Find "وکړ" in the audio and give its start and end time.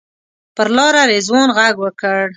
1.81-2.21